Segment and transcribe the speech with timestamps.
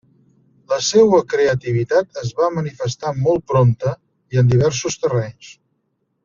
[0.71, 3.93] La seua creativitat es va manifestar molt prompte
[4.39, 5.53] i en diversos terrenys.